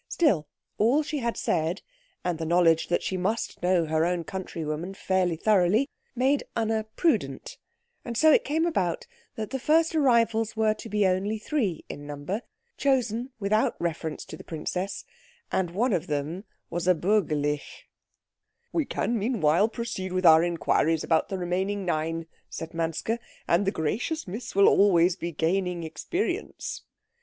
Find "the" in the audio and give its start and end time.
2.39-2.43, 9.51-9.59, 14.35-14.43, 21.29-21.37, 23.67-23.71